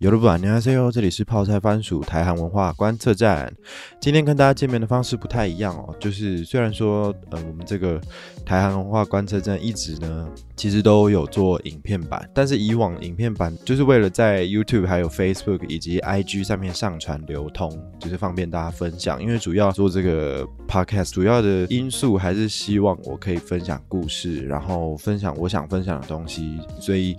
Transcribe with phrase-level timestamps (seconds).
[0.00, 3.54] 有的不晚，你好，C 这里是泡菜番薯台韩文化观测站。
[4.00, 8.00] 今天跟大家见面的方式不太一样哦，就是虽然说，呃，我们这个
[8.42, 10.26] 台韩文化观测站一直呢，
[10.56, 19.22] 其实都有做影片版，但是以往影片版就是为了在 YouTube、还有 Facebook 以及 IG 上面上传流通，就是方便大家分享。
[19.22, 27.14] 因为主要做这个 Podcast 主要的因素还是希望我可以分享故事，然后分享我想分享的东西，所以。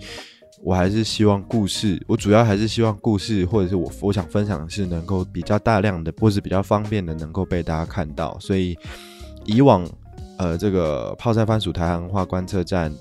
[0.62, 8.38] 我还是希望故事，我主要还是希望故事，或者是我我想分享的是能够比较大量的，或是比较方便的，能够被大家看到。
[8.38, 8.78] 所以
[9.44, 9.84] 以往，
[10.38, 12.94] 呃，这个泡菜番薯台湾话观测站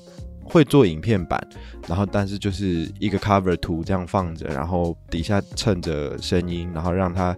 [0.44, 1.40] 会做影片版，
[1.88, 7.38] 然后但是就是一个 cover 图这样放着，然后底下衬着声音，然后让它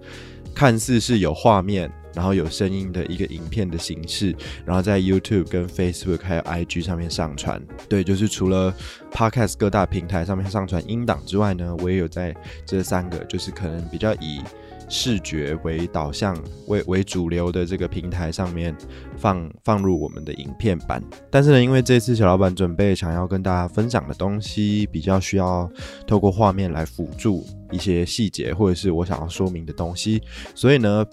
[0.56, 1.92] 看似是有画面。
[2.14, 4.36] 然后有声音的一个影片的形式，
[4.66, 7.62] 然后在 YouTube、跟 Facebook 还有 IG 上面上传。
[7.90, 8.74] 对，就是除了
[9.12, 12.36] Podcast 各大平台上面上传音档之外呢，我也有在
[12.66, 14.42] 这三个，就是可能比较以
[14.90, 18.76] 视觉为导向、为为主流的这个平台上面
[19.18, 21.02] 放放入我们的影片版。
[21.32, 25.70] 但是呢，因为这次小老板准备想要跟大家分享的东西，比较需要
[26.06, 30.22] 透过画面来辅助一些细节，或者是我想要说明的东西，
[30.54, 31.06] 所以呢。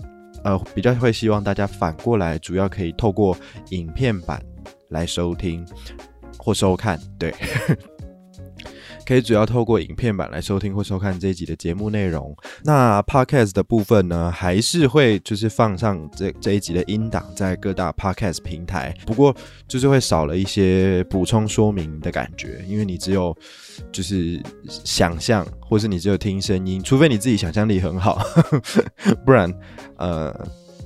[0.45, 3.37] 呃，比较会希望大家反过来，主要可以透过
[3.71, 4.43] 影片版
[4.89, 5.67] 来收听
[6.39, 7.35] 或收看，对。
[9.11, 12.33] 可以主要透过影片版来收听或收看这一集的节目内容。
[12.63, 19.35] 那 podcast 的部分呢，还是会就是放上这这一集的音档在各大 podcast 平台，不过
[19.67, 23.37] 就是会少了一些补充说明的感觉，因为你只有
[23.91, 28.23] 就是想象，或是你只有听声音，除非你自己想象力很好，
[29.27, 29.53] 不然
[29.97, 30.33] 呃，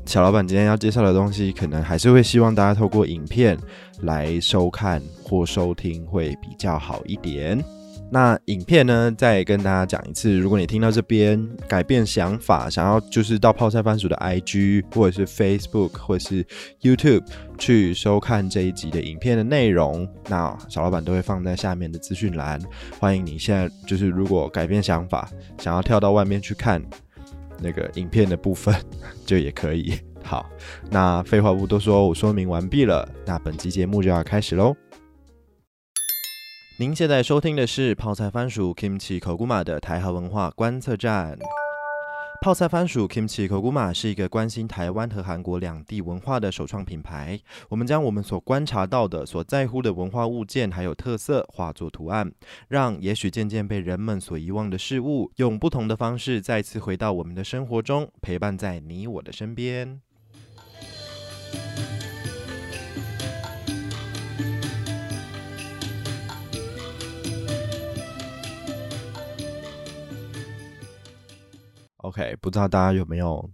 [0.07, 3.55] 小老板今天要介绍的东西，可能还是会希望大家透过影片
[4.01, 7.63] 来收看或收听会比较好一点。
[8.11, 9.13] 那影片呢？
[9.17, 16.47] 再跟大家讲一次，如果你听到这边改变想法，想要就是到泡菜番薯的 IG 或者是 Facebook 或者是
[16.81, 17.25] YouTube
[17.59, 22.61] 去收看这一集的影片的内容，那小老板都会放在下面的资讯栏。
[23.01, 26.81] 欢迎你现在就是如果改变想法，想要跳到外面去看
[27.59, 28.73] 那个影片的部分，
[29.27, 29.99] 就也可以。
[30.23, 30.49] 好，
[30.89, 33.09] 那废话不多说，我说明完毕了。
[33.27, 34.75] 那本集节目就要开始喽。
[36.85, 41.39] 您现在收听的是泡菜番薯 Kimchi Koguma 的台豪文化观测站。
[42.43, 47.41] 泡菜番薯 Kimchi Koguma 是一个关心台湾和韩国两地文化的首创品牌。
[47.71, 52.31] 我们将我们所观察到的、所在乎的文化物件还有特色化作图案，
[52.69, 60.03] 让也许渐渐被人们所遗忘的事物，用不同的方式再次回到我们的生活中，陪伴在你我的身边。
[72.05, 73.51] OK，不知道大家有没有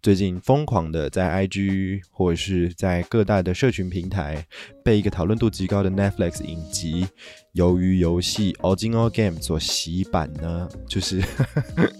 [0.00, 4.46] 最近疯狂的在 IG 或者是在各大的社群平台
[4.84, 7.04] 被一个讨论度极高的 Netflix 影集
[7.60, 10.68] 《鱿鱼游戏》Original Game 所洗版呢？
[10.86, 11.20] 就是，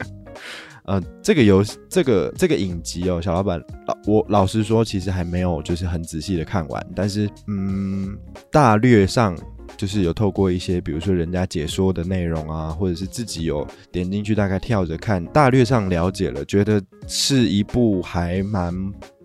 [0.87, 8.17] 呃，这个游戏这个这个影集哦，小老板老，我老实说，其实还没有就是很仔细的看完，但是嗯，
[8.53, 9.37] 大略上。
[9.77, 18.75] 就是有透过一些，比如说人家解说的内容啊，或者是自己有点进去，大概跳着看，大略上了解了，觉得是一部还蛮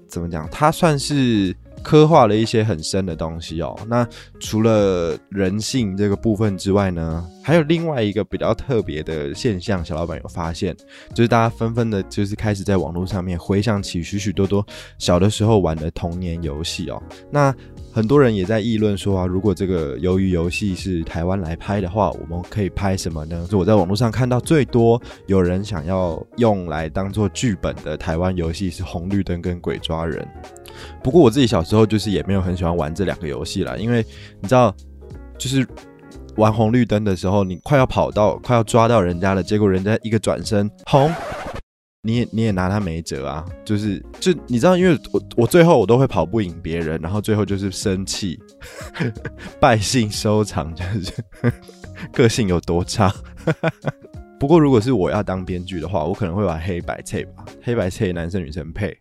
[0.08, 3.78] 怎么讲，它算是刻画了一些很深的东西哦。
[3.88, 4.08] 那
[4.40, 10.75] 除了人性这个部分之外呢，还有另外一个比较特别的现象，小老板有发现，
[11.14, 14.66] 就是大家纷纷的，就是开始在网络上面回想起许许多多
[14.98, 17.02] 小的时候玩的童年游戏哦。
[17.31, 17.54] 那
[17.94, 23.46] 很多人也在议论说啊，如果这个鱿鱼游戏是台湾来拍的话，我们可以拍什么呢？
[23.48, 30.28] 就我在网络上看到最多有人想要用来当做剧本的台湾游戏是红绿灯跟鬼抓人。
[31.04, 34.04] 不过我自己小时候就是也没有很喜欢玩这两个游戏啦，因为
[34.42, 34.75] 你知道，
[35.38, 35.64] 就是
[36.38, 41.12] 玩红绿灯的时候，你快要跑到快要抓到人家了，结果人家一个转身红。
[42.06, 48.38] 你也你也拿他没辙啊，就是就你知道，因为我我最后我都会跑不赢别人，然后最后就是生气，
[49.58, 51.14] 败兴收场，就是
[52.12, 53.10] 个性有多差。
[54.38, 58.98] 不过如果是我要当编剧的话，我可能会玩黑白配吧，黑白配男生女生配。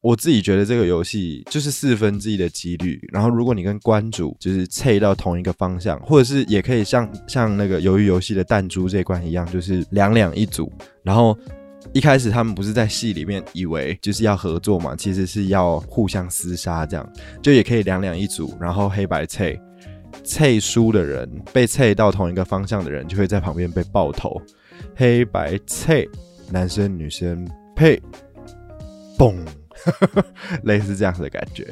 [0.00, 10.72] 我自己觉得这个游戏就是四分之一的几率，然后如果你跟关主就是配到同一个方向，或者是也可以像像那个鱿鱼游戏的弹珠这关一样，就是两两一组，
[11.04, 11.38] 然后。
[11.92, 17.12] 一开始他们不是在戏里面以为就是要合作嘛，其实是要互相厮杀，这样
[17.42, 19.58] 就也可以两两一组，然后黑白菜
[20.24, 24.40] 菜输的人被菜到同一个方向的人就会在旁边被爆头，
[24.94, 26.08] 黑白配，
[26.50, 28.00] 男生女生配，
[29.18, 29.34] 嘣，
[30.64, 31.66] 类似这样的感觉，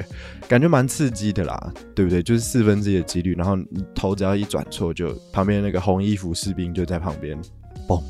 [0.47, 2.23] 感觉蛮刺激的啦，对不对？
[2.23, 3.55] 就是四分之一的几率，然后
[3.93, 7.39] 头只要一转错，就旁边那个红衣服士兵就在旁边，
[7.87, 8.01] 嘣，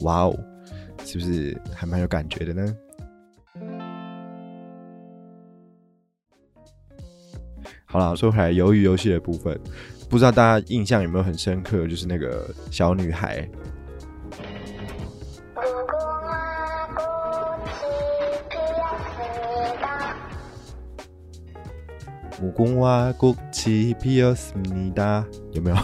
[0.00, 0.38] 哇哦，
[1.04, 2.76] 是不是还蛮有感觉的呢？
[7.84, 9.60] 好了，说回来，鱿鱼游戏的部分，
[10.08, 11.86] 不知道大家印象有没有很深刻？
[11.86, 13.46] 就是那个小女孩。
[22.40, 25.76] 木工哇，国旗皮尔斯尼达，有没有？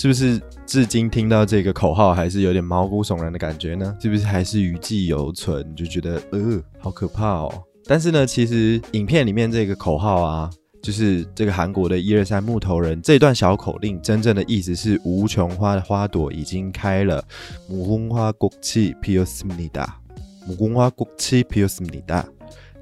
[0.00, 3.94] 是不是至今听到这个口号还是有点毛骨悚然的感觉呢？
[4.00, 7.52] 是不是还是余悸犹存，就觉得呃，好可怕哦？
[7.84, 10.48] 但是呢，其实影片里面这个口号啊。
[10.82, 17.22] 就是这个韩国的一二三木头人这段小口令，真正的意思是无穷花的花朵已经开了。
[17.68, 20.00] 木工花国旗皮尔斯米达，
[20.46, 22.26] 木工花国旗皮尔斯米达。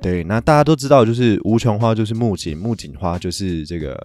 [0.01, 4.01] 对，那大家都知道，就是无穷花就是木槿，木槿花就是这个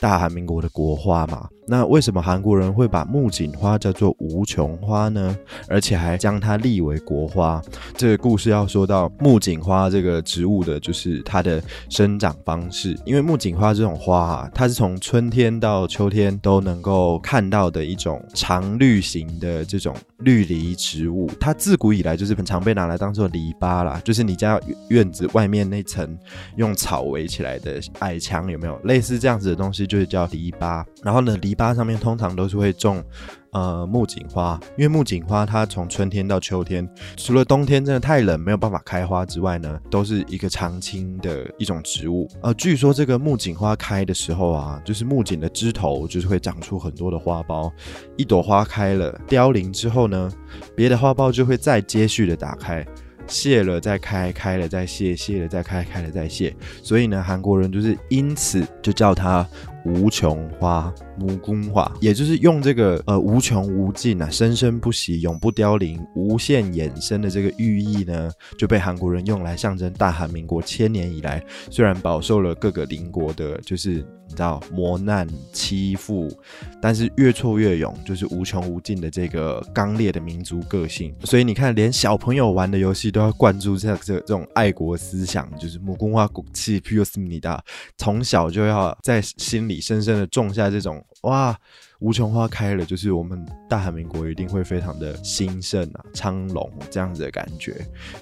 [0.00, 1.48] 大韩民国的国花嘛。
[1.68, 5.36] 那为什么韩国人会把木槿花叫做无穷花呢？
[5.68, 7.60] 而且还将它立为国花？
[7.96, 12.96] 这个故事要说到木槿花这个植物的，就是它的生长方式。
[13.04, 21.28] 因为木槿花这种花啊，它是从春天到秋天都能够看到的一种常绿型的这种绿篱植物。
[21.40, 26.16] 它自古以来就是很常被拿来当做篱笆啦，就是你家院子外面那层
[26.56, 30.84] 用草围起来的矮墙，有没有类似这样子的东西，就是叫篱笆。
[31.02, 33.04] 然后呢，篱家上面通常都是会种。
[33.52, 36.86] 呃，木槿花，因为木槿花它从春天到秋天，
[37.16, 42.28] 除了冬天真的太冷没有办法开花之外呢，都是一个常青的一种植物。
[42.42, 47.72] 呃，据说这个木槿花开的时候啊，就是木槿的枝头就是会长出很多的花苞，
[48.18, 50.30] 一朵花开了凋零之后呢，
[50.74, 52.86] 别的花苞就会再接续的打开。
[53.26, 56.54] 谢了再开，开了再谢，谢了再开，开了再谢。
[56.82, 59.44] 所以呢，韩国人就是因此就叫它
[59.86, 74.04] 无穷花、木工花，也就是用这个呃无穷无尽啊、生生不息、永不凋零、无限衍生的这个寓意呢，就被韩国人用来象征大韩民国千年以来虽然饱受了各个邻国的，就是。
[74.28, 76.28] 你知道磨难欺负，
[76.82, 81.14] 但是越挫越勇，就是无穷无尽的这个刚烈的民族个性。
[81.22, 87.64] 所以你看，连小朋友玩的游戏都要灌注这这这种爱国思想，就是木工花骨气 p u s m i d a
[87.98, 91.56] 从小就要在心里深深的种下这种哇。
[92.00, 97.74] 无穷花开了，就是我们大韩民国一定会非常的兴盛啊，昌隆这样子的感觉。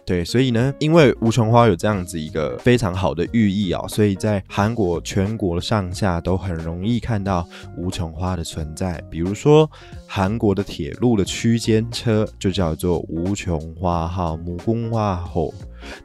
[0.07, 7.45] 对，所以呢，因为无穷花有这样子一个非常好的寓意啊，所以在韩国全国上下都很容易看到
[7.77, 9.03] 无穷花的存在。
[9.11, 9.69] 比如说，
[10.07, 15.49] 韩国的铁路的区间车就叫做无穷花号、木工花号。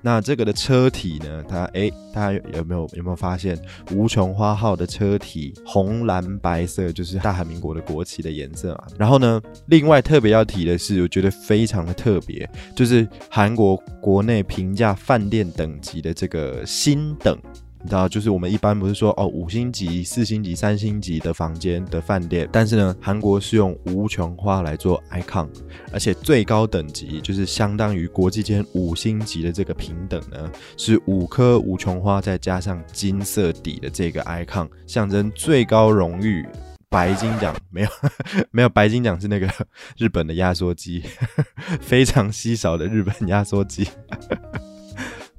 [0.02, 1.44] 那这个的车体呢？
[1.48, 3.58] 它哎，大家有没有有没有发现
[3.92, 8.88] 无穷花号的车体红蓝白色，就是大韩民国的国旗的颜色啊？
[8.98, 17.38] 然后呢，另外特别要提的是，我觉得非常的特别，就是韩国国内评价饭店等级的这个星等。
[17.82, 25.48] 你知道，就是我们一般不是说哦，五星级、四星级、三星级的房间的饭店，但是呢，韩国是用无穷花来做 icon，
[25.94, 36.46] 而且最高等级就是相当于国际间五星级的这个平等呢，是五颗无穷花再加上金色底的这个 icon，象征最高荣誉
[36.90, 37.56] 白金奖。
[37.70, 37.90] 没有，
[38.52, 39.50] 没有白金奖是那个
[39.98, 41.02] 日本的压缩机，
[41.80, 43.88] 非常稀少的日本压缩机。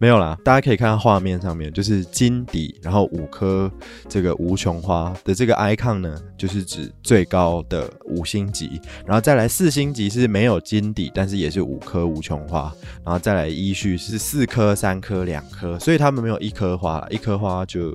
[0.00, 3.70] 没有啦，大家可以看画面上面就是金底，然后五颗
[4.08, 17.92] 这个无穷花的这个 icon 呢，就是指最高的五星级，然后再来四星级是没有金底，但是也是五颗无穷花，然后再来依序是四颗、三颗、两颗，所以他们没有一颗花，一颗花就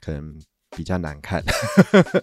[0.00, 0.34] 可能。
[0.76, 1.42] 比较难看，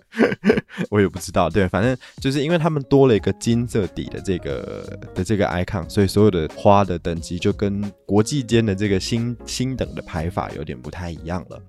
[0.90, 1.50] 我也不知道。
[1.50, 11.62] 对，反正就是因为他们多了一个金色底的这个的这个 icon，所以所有的花的等级就跟国际间的这个星星等的排法有点不太一样了。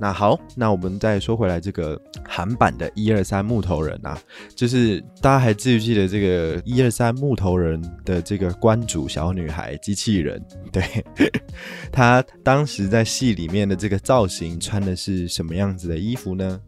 [0.00, 4.18] 那好，那我们再说回来，这个韩版的一二三木头人啊，
[4.54, 10.42] 就是大家还记不记得这个一二三木头人的这个关主小女孩机器人？
[10.72, 10.82] 对，
[11.90, 16.60] 她当时在戏里面的这个造型穿的是什么样子的衣服呢？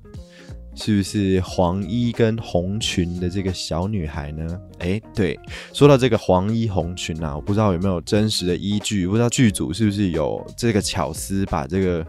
[0.75, 4.61] 是不是黄衣跟红裙的这个小女孩呢？
[4.79, 5.39] 哎，对，
[5.73, 12.07] 说到这个黄衣红裙啊，我不知道有没有真实的依据，不知道剧组是不是有这个巧思，把这个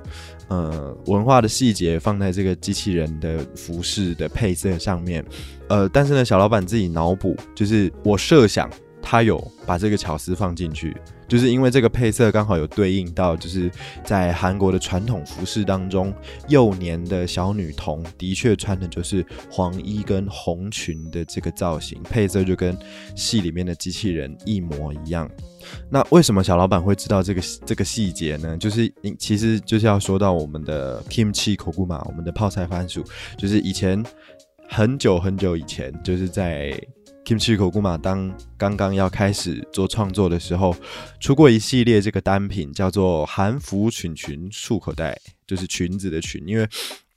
[0.48, 5.26] 呃文化的细节放在这个机器人的服饰的配色上面。
[5.68, 8.70] 呃，但是呢，小老板自己脑补，就是我设想
[9.02, 10.96] 他有把这个巧思放进去。
[11.32, 13.72] 就是因为这个配色刚好有对应到，就是
[14.04, 16.14] 在韩国的传统服饰当中，
[16.50, 22.78] 幼年的小女童的确穿的就是黄衣跟红裙的这个造型，配色就跟
[23.16, 25.32] 戏里面的机器人一模一样。
[25.90, 28.58] 那为什么小老板会知道这个这个细节呢？
[28.58, 33.06] 就是其实就是要说到我们的 kimchi kokuma，我们的泡菜番薯，
[33.38, 34.04] 就是以前
[34.68, 36.78] 很久很久以前，就是在。
[37.26, 40.76] Kimchi 口古玛当刚刚要开始做创作的时候，
[41.20, 46.68] 出过一系列这个单品，叫做韩服裙裙束口袋，就是裙子的裙，因为。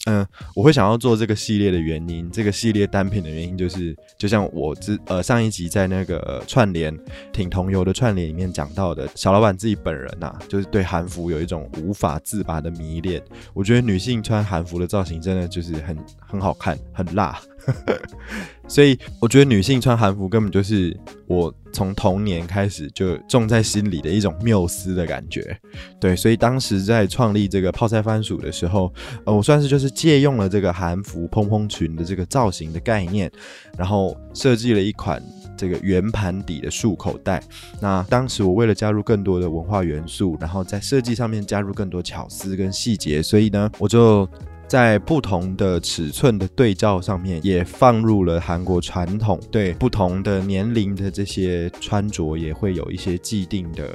[0.06, 6.94] 嗯，我会想要做这个系列的原因，这个系列单品的原因就是，就像我之呃上一集在那个串联
[7.32, 13.22] 挺同游的串联里面讲到的，小老板自己本人呐，就是对韩服有一种无法自拔的迷恋。
[13.54, 17.40] 我觉得女性穿韩服的造型真的就是很很好看，很辣。
[18.66, 25.56] 所以我觉得女性穿韩服根本就是我从童年开始就种在心里的一种缪斯的感觉。
[26.00, 28.92] 对，所以当时在创立这个泡菜番薯的时候，
[29.24, 33.30] 呃，我算是就是借用了这个韩服蓬蓬裙的这个造型的概念，
[33.76, 35.22] 然后设计了一款
[35.56, 37.42] 这个圆盘底的束口袋。
[37.80, 44.26] 那当时我为了加入更多的文化元素，然后在设计上面加入更多巧思跟细节，所以呢，我就。
[44.66, 53.88] 在不同的尺寸的对照上面，也放入了韩国传统对不同的年龄的这些穿着，也会有一些既定的。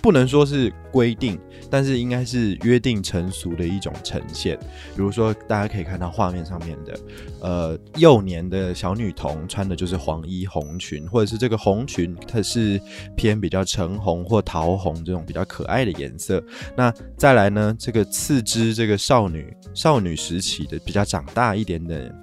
[0.00, 1.38] 不能说是规定，
[1.70, 4.56] 但是应该是约定成熟的一种呈现。
[4.94, 7.00] 比如说，大家可以看到画面上面的，
[7.40, 12.80] 呃，幼年的小女童穿的就是黄衣红裙，或者是这个红裙它是
[13.16, 16.42] 偏比较橙红或桃红这种比较可爱的颜色。
[16.76, 22.14] 那再来呢，这个次之这个少女少女时期的比较长大一点的，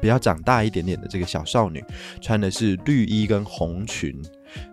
[0.00, 1.84] 比较长大一点点的这个小少女，
[2.20, 4.14] 穿的是绿衣跟红裙。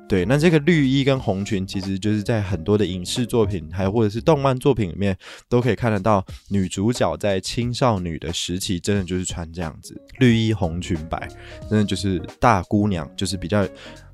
[0.08, 5.18] 对，那这个绿衣跟红裙，其实就是在很多的影视作品，还或者是动漫作品里面，
[5.50, 11.28] 都可以看得到女主角在青少女的时期，真的就是穿这样子绿衣红裙摆，
[11.68, 13.68] 真的就是大姑娘，就是比较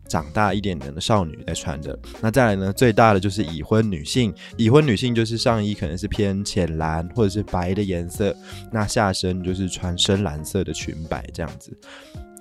[0.08, 2.00] 长大一点点的少女在穿的。
[2.22, 8.34] 那再来呢，最大的就是已婚女性，已婚女性就是上衣可能是偏浅蓝或者是白的颜色，
[8.72, 11.78] 那下身就是穿深蓝色的裙摆这样子。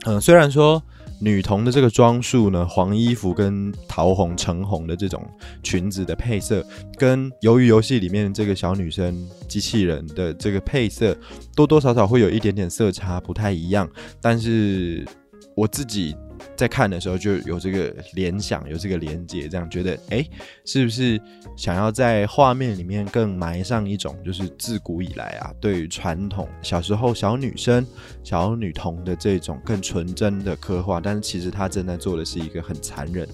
[0.06, 0.80] 嗯，虽然说。
[1.20, 5.24] 女童的这个装束呢，黄衣服跟桃红、橙红的这种
[5.62, 6.64] 裙子的配色，
[6.96, 11.16] 跟鱿鱼游戏里面这个小女生机器人的这个配色，
[11.56, 13.88] 多多少少会有一点点色差，不太一样。
[14.20, 15.06] 但是
[15.54, 16.14] 我自己。
[16.56, 20.24] 在看的时候就有这个联想，有这个连接，这样觉得，哎，
[20.64, 21.20] 是不是
[21.56, 27.86] 想要在画面里面更埋上一种，就是自古以来啊，对于传统小时候小女生、
[28.22, 31.00] 小女童的这种更纯真的刻画？
[31.00, 33.28] 但是其实他正在做的是一个很残忍、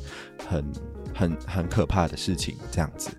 [0.47, 0.65] 很、
[1.15, 3.11] 很、很可怕的事情，这样子。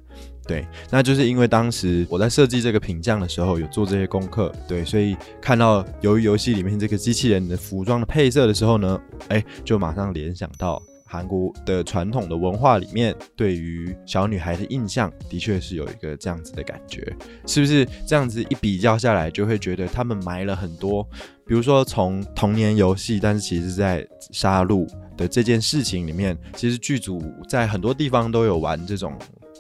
[0.48, 17.02] 对，那就是因为当时我在设计这个品相的时候有做这些功课，对，所以看到由于游戏里面这个机器人的服装的配色的时候呢，哎，就马上联想到韩国的传统的文化里面对于小女孩的印象，的确是有一个这样子的感觉，
[17.48, 21.04] 是不是这样子一比较下来，就会觉得他们埋了很多，
[21.48, 24.88] 比如说从童年游戏，但是其实在杀戮
[25.18, 29.18] 的这件事情里面，其实剧组在很多地方都有玩这种。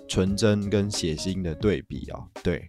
[0.08, 2.68] 纯真跟血腥的对比哦，对，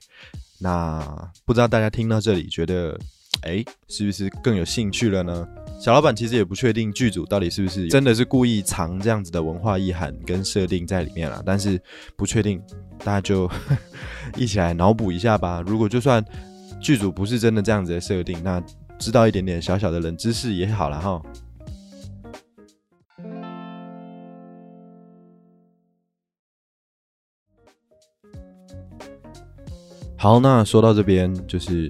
[0.59, 2.99] 那不知道大家听到这里觉得，
[3.43, 5.47] 哎，是不是更有兴趣了呢？
[5.79, 11.79] 小老板其实也不确定剧组到底是不是真的是故意藏这样子的文化意涵跟设定在里面了，但是
[12.17, 12.63] 不确定，
[13.01, 13.51] 大家就
[14.37, 15.63] 一起来脑补一下吧。
[15.67, 16.25] 如果就算
[16.81, 18.63] 剧组不是真的这样子的设定，那
[18.99, 21.21] 知道一点点小小的冷知识也好了哈。
[30.27, 31.89] 好，那说到这边，就是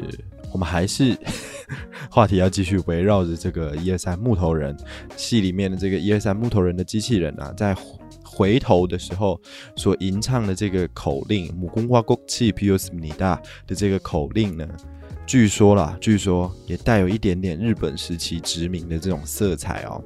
[0.52, 1.16] 我们还是
[2.12, 4.76] 话题要继续围绕着这个一二三木头人
[5.16, 7.74] 戏里面的这个一二三木头人的机器人啊，在
[8.22, 9.40] 回头的时候
[9.74, 14.68] 所吟唱的这个口令“母公花国气 p u s 米大”的这个口令呢，
[15.26, 20.04] 据说啦，据说也带有一点点日本时期殖民的这种色彩哦。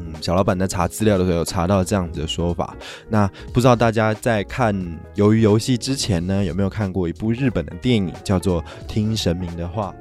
[0.00, 2.76] 嗯，小老板在查资料的时候有查到这样子的说法。
[3.08, 4.74] 那不知道大家在看
[5.14, 9.94] 《鱿鱼游戏》之前呢，有没有看过一部日本的电影，叫做《听神明的话》？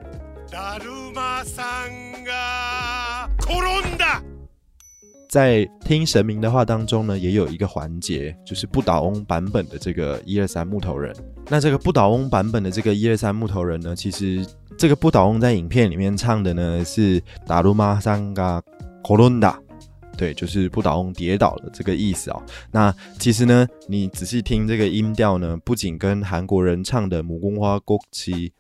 [5.29, 11.15] 在听神明的话当中呢，也有一个环节，就是不倒翁版本的这个一二三木头人。
[11.48, 14.44] 那这个不倒翁版本的这个一二三木头人呢，其实
[14.75, 18.60] 这个不倒翁在影片里面唱的呢是达鲁玛桑嘎
[19.03, 19.60] 科伦达，
[20.19, 22.43] 对，就是不倒翁跌倒的这个意思啊。
[22.71, 28.51] 那其实呢，你仔细听这个音调呢，不仅跟韩国人唱的母宫花国旗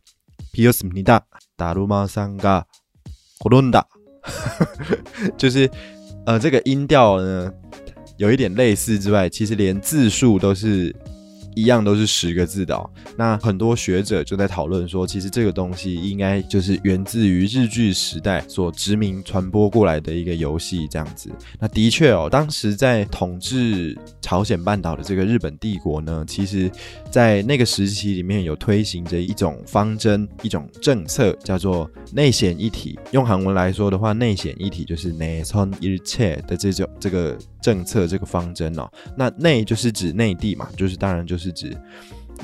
[0.53, 1.21] 皮尔斯米达
[1.57, 2.65] 达鲁玛桑嘎
[3.43, 3.85] 科伦达，
[5.37, 5.69] 就是。
[6.25, 7.51] 呃，这个音调呢，
[8.17, 10.95] 有一点类似之外，其实连字数都是。
[11.59, 12.89] 一样都是十个字的、哦。
[13.17, 21.29] 那很多学者就在讨论说，其实这个东西应该就是源自于日据时代所殖民传播过来的一个游戏这样子。
[21.59, 26.71] 那的确哦，当时在统治朝鲜半岛的这个日本帝国呢，其实
[27.11, 32.97] 在那个时期里面有推行着一种方针、一种政策，叫做内显一体。
[33.11, 37.37] 用韩文来说的话，内显一体就是内存一切的这种这个。
[37.61, 41.75] 政策这个方针哦，那内就是指内地嘛，就是当然就是指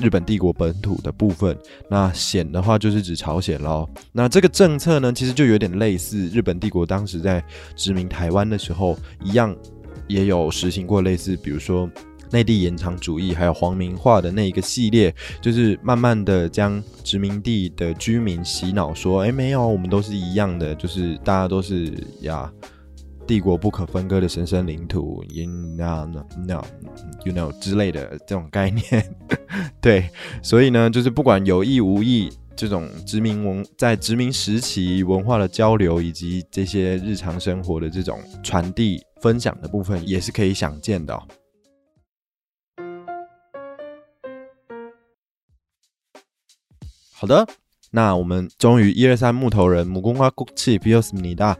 [0.00, 1.56] 日本帝国本土的部分。
[1.88, 3.88] 那显的话就是指朝鲜喽。
[4.12, 7.42] 那这个政策呢，其实就有点类似日本帝国当时在
[7.74, 9.56] 殖民台湾的时候一样，
[10.06, 11.90] 也有实行过类似，比如说
[12.30, 22.52] 内地延长主义，还有皇民化的那一个系列，就是慢慢的将殖民地的居民洗脑说，哎，没有，我们都是一样的，就是大家都是呀。
[23.26, 26.06] 帝国不可分割的神圣领土，in no
[26.46, 26.64] no
[27.24, 29.16] you know 之类的这种概念，
[29.82, 30.08] 对，
[30.42, 41.20] 所以呢，就是不管有意无意，这种殖民文在殖民时期文化的交流，以及这些日常生活的这种传递分享的部分，也是可以想见的。
[47.12, 47.44] 好的，
[47.90, 51.58] 那我们终于一二三木头人母公花国气 b i o s m i d a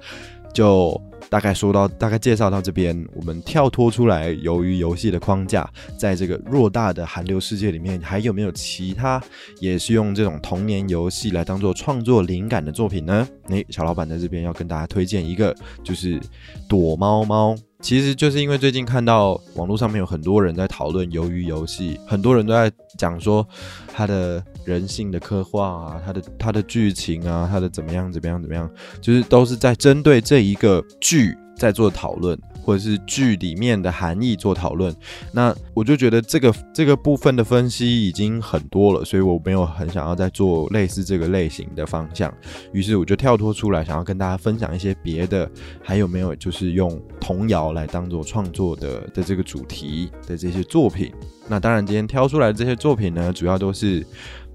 [0.55, 1.03] 就。
[1.29, 5.69] 大概说到，大概介绍到这边，我们跳脱出来，由于游戏的框架，
[5.99, 9.23] 在这个偌大的韩流世界里面，还有没有其他
[9.59, 13.27] 也是用这种童年游戏来当做创作灵感的作品呢？
[13.49, 16.21] 诶，小老板在这边要跟大家推荐一个，就是
[16.69, 17.57] 躲猫猫。
[17.83, 23.47] 其实就是因为最近看到网络上面有很多人在讨论鱿鱼游戏，很多人都在讲说
[23.93, 32.39] 它的人性的刻画啊，它的它的剧情啊，它的怎么样怎么样怎么样，就是都是在针对这一个剧在做讨论。
[32.67, 34.93] 或者是剧里面的含义做讨论，
[35.31, 42.35] 那我就觉得这个这个部分的分析已经很多了，所以我没有很想要再做类似这个类型的方向，
[42.73, 45.49] 于是我就跳脱出来，想要跟大家分享一些别的，
[45.81, 51.13] 还有没有就是用童谣来当做创作的的这个主题的这些作品。
[51.47, 54.05] 那当然，今天挑出来的这些作品呢，主要都是。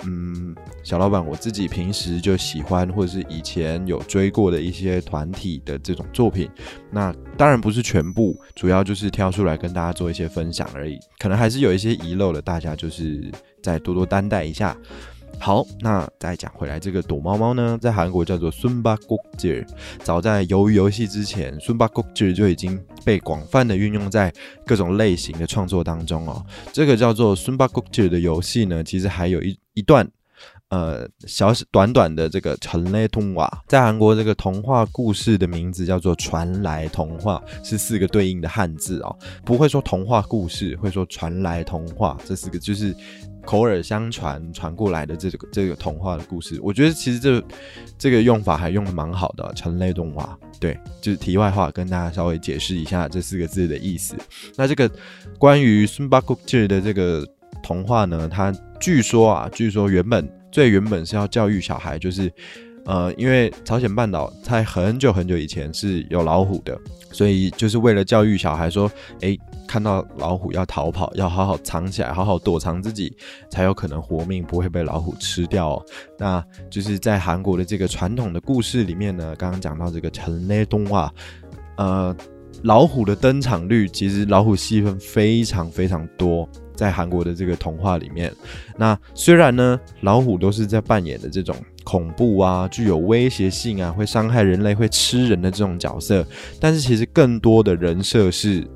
[0.05, 6.49] 嗯，小老板，我自己平时就喜欢，或者是以前有追过的一些团体的这种作品。
[6.89, 10.99] 那当然不是全部，主要就是挑出来跟大家做一些分享而已。
[11.19, 14.75] 可能还是有一些遗漏的，大家就是再多多担待一下。
[15.41, 19.65] 好，那再讲回来，这个躲猫猫呢，在韩国叫做孙巴国节。
[20.03, 24.31] 早在鱿鱼游戏之前，孙巴国节就已经被广泛的运用在
[24.67, 26.45] 各种类型的创作当中哦。
[26.71, 30.07] 这个叫做孙巴国节的游戏呢，其实还有一一段。
[30.69, 39.13] 呃，小短短的这个陈雷童话，在韩国这个童话故事的名字叫做传来童话，是四个对应的汉字哦。
[39.43, 42.95] 不会说童话故事，会说传来童话，这四个就是
[43.45, 46.59] 口耳相传传过来的这个这个童话的故事。
[46.61, 47.43] 我觉得其实这
[47.97, 50.37] 这个用法还用的蛮好的，陈雷童话。
[50.59, 54.15] 对，就是题外话，跟大家稍微解释一下这四个字的意思。
[54.55, 54.89] 那这个
[55.37, 57.27] 关于孙巴库吉的这个
[57.63, 60.27] 童话呢，它据说啊，据说原本。
[60.51, 62.29] 最原本是要教育小孩，就是，
[62.83, 66.77] 呃，因为朝鲜半岛在很久很久以前是有老虎的，
[67.13, 69.39] 所以就是为了教育小孩说，诶，
[69.71, 73.15] 看到老虎要逃跑，要好好藏起来，好好躲藏自己，
[73.49, 75.81] 才有可能活命，不会被老虎吃掉。
[76.19, 81.09] 那就是在韩国的这个传统的故事里面呢，刚刚讲到这个陈雷动画，
[81.77, 82.13] 呃，
[82.63, 86.45] 老虎的登场率，其实老虎戏份非常非常多。
[86.75, 88.33] 在韩国的这个童话里面，
[88.75, 91.55] 那虽然呢，老虎都是在扮演的这种
[91.85, 96.25] 恐怖啊、具有威胁性啊、会伤害人类、会吃人的这种角色，
[96.59, 98.67] 但是其实更多的人设是，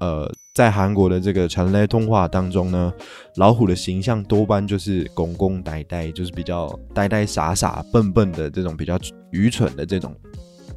[0.00, 2.92] 呃，在韩国的这个传来通话当中呢，
[3.36, 8.98] 老虎的形象多半就是公公呆呆，就是比较呆呆傻傻、笨笨的这种比较
[9.30, 10.14] 愚蠢的这种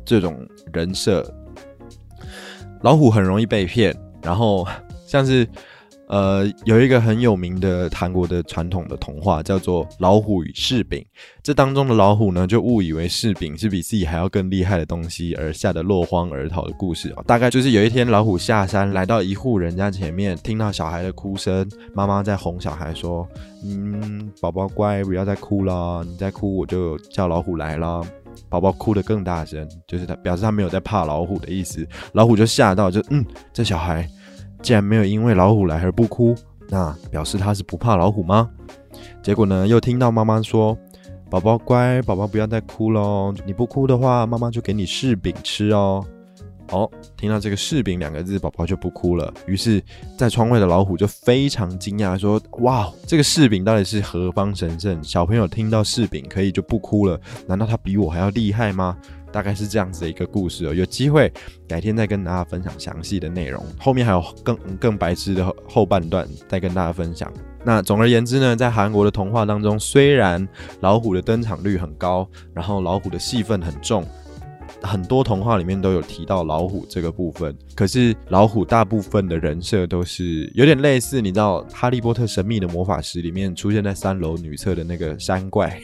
[0.05, 1.29] 这种人设。
[2.81, 4.67] 老虎很容易被骗，然后
[5.05, 5.47] 像是。
[6.07, 10.99] 呃，有一个很有名的韩国的传统的童话，叫做《老虎与柿饼》。
[11.41, 17.23] 这当中的老虎呢，就误以为柿饼是比自己还要更厉害的东西，而吓得落荒而逃的故事哦。
[17.25, 23.27] 大概就是有一天，老虎下山来到一户人家前面，听到小孩的哭声，妈妈在哄小孩说
[23.65, 28.03] ：“嗯，宝宝乖，不要再哭了，你再哭我就叫老虎来了。”
[28.49, 31.87] 宝宝哭得更大声，就是他表示他没有在怕老虎的意思。
[32.13, 34.07] 老虎就吓到，就嗯，这小孩。
[34.65, 36.33] 既然没有因为老虎来而不哭，
[36.69, 38.49] 那表示他是不怕老虎吗？
[39.21, 40.75] 结果呢，又听到妈妈说
[41.29, 43.31] ：“宝宝乖，宝宝不要再哭喽！
[43.45, 46.03] 你不哭的话，妈妈就给你柿饼吃哦。”
[46.71, 49.31] 哦，听到这个“柿饼”两个字，宝宝就不哭了。
[49.45, 49.79] 于是，
[50.17, 54.97] 在窗外的老虎就非常惊讶，说：“哇，这个柿饼到底是何方神圣？
[55.03, 57.21] 小朋友听到柿饼可以就不哭了？
[57.45, 58.97] 难道他比我还要厉害吗？”
[59.35, 61.29] 大概是这样子的一个故事哦，有机会
[61.67, 63.61] 改天再跟大家分享详细的内容。
[63.77, 67.29] 后面还有更更白痴的后半段再跟大家分享。
[67.61, 70.47] 那总而言之呢，在韩国的童话当中，虽然
[70.79, 74.05] 老虎的登场率很高，然后老虎的戏份很重，
[74.81, 77.53] 很多童话里面都有提到老虎这个部分。
[77.75, 85.77] 可是老虎大部分的人设都是有点类似，你知道《哈利波特：神秘的魔法石》里面出现在三楼女厕的那个山怪，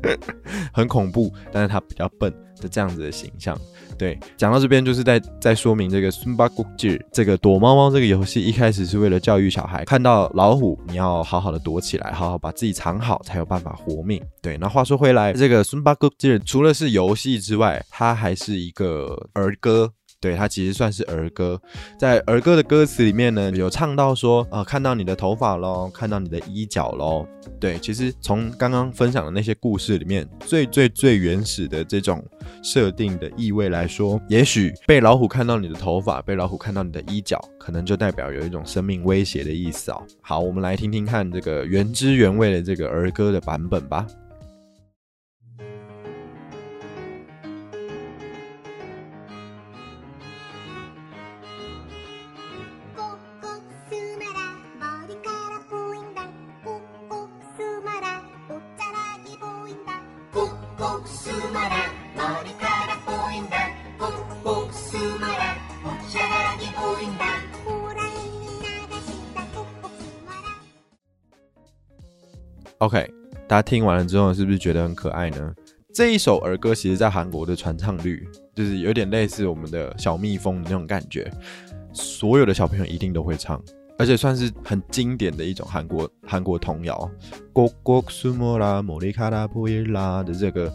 [0.72, 2.32] 很恐怖，但是它比较笨。
[2.60, 3.58] 的这样子的形象，
[3.96, 14.22] 对，讲到这边就是在在说明这个《孙巴古吉》这个躲猫猫这个游戏一开始是为了教育小孩，看到老虎你要好好的躲起来，好好把自己藏好，才有办法活命。
[14.42, 19.92] 对，那话说回来，这个《孙巴古吉》除了是游戏之外，它还是一个儿歌。
[20.20, 21.60] 对，它其实算是儿歌，
[21.96, 27.24] 在儿歌的歌词里面呢，有唱到说，呃，看到你的头发喽，看到你的衣角喽。
[27.60, 32.24] 对，其实从刚刚分享的那些故事里面，最最最原始的这种
[32.64, 40.02] 设定的意味来说，也许被老虎看到你的头发，被老虎看到你的衣角，可能就代表有一种生命威胁的意思哦。
[40.20, 44.04] 好，我们来听听看这个原汁原味的这个儿歌的版本吧。
[72.78, 73.12] OK，
[73.48, 75.52] 大家听完了之后，是不是觉得很可爱呢？
[75.92, 81.28] 这一首儿歌，其实在韩国的传唱率，就是有点类似我们的小蜜蜂那种感觉，
[81.92, 83.60] 所有的小朋友一定都会唱，
[83.98, 87.10] 而且算是很经典的一种韩国韩国童谣。
[87.52, 90.72] 国国苏莫拉莫里卡拉波伊拉的这个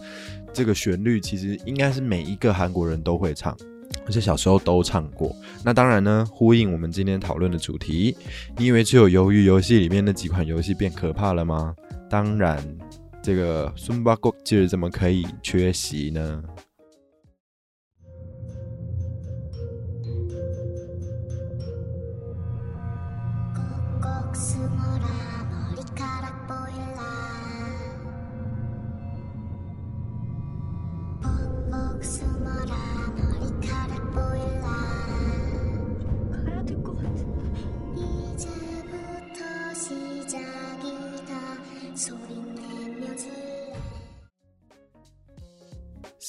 [0.52, 3.56] 这个旋律，其实应该是每一个韩国人都会唱。
[4.06, 5.34] 而且小时候都唱过。
[5.64, 8.18] 那当然呢，呼应我们今天讨论的主题。
[8.58, 11.74] 你以为只有鱿鱼游戏里面那几款游戏变可怕了吗？
[12.14, 12.64] 当然，
[13.24, 16.44] 这个孙巴国今日怎么可以缺席呢？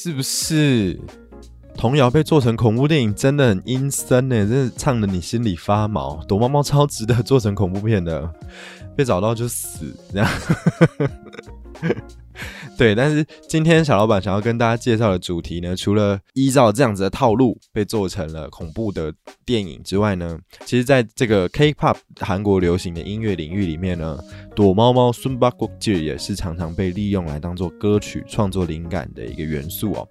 [0.05, 1.01] 是不是
[1.79, 4.37] 童谣被做成恐怖电影真的很阴森呢？
[4.47, 6.23] 真的唱的你心里发毛。
[6.29, 8.31] 躲猫猫超值得做成恐怖片的，
[8.95, 10.29] 被找到就死这样。
[12.77, 19.15] 对，但是今天小老板想要跟大家介绍的主题呢，除了依照这样子的套路被做成了恐怖的
[19.47, 24.19] 电影之外呢，其实在这个 K-pop 韩国流行的音乐领域里面呢，
[24.57, 30.09] 躲猫猫 Sunba Gokji 也是常常被利用来当做歌曲创作灵感的一个元素哦。